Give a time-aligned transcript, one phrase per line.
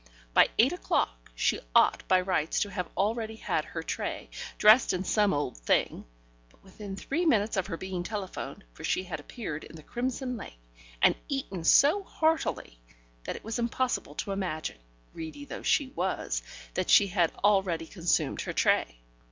[0.33, 5.03] By eight o'clock she ought by rights to have already had her tray, dressed in
[5.03, 6.05] some old thing;
[6.49, 10.37] but within three minutes of her being telephoned for she had appeared in the crimson
[10.37, 10.57] lake,
[11.03, 12.79] and eaten so heartily
[13.25, 14.79] that it was impossible to imagine,
[15.13, 16.41] greedy though she was,
[16.73, 19.01] that she had already consumed her tray.